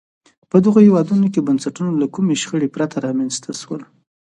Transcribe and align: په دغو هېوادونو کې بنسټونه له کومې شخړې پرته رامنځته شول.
په 0.51 0.57
دغو 0.63 0.79
هېوادونو 0.87 1.25
کې 1.33 1.45
بنسټونه 1.47 1.91
له 2.01 2.07
کومې 2.13 2.35
شخړې 2.41 2.67
پرته 2.75 2.95
رامنځته 3.05 3.49
شول. 3.61 3.81